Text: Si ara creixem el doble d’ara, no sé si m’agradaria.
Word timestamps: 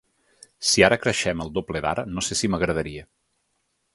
Si 0.69 0.83
ara 0.87 0.97
creixem 1.03 1.43
el 1.45 1.51
doble 1.59 1.83
d’ara, 1.87 2.07
no 2.15 2.25
sé 2.29 2.39
si 2.39 2.51
m’agradaria. 2.53 3.07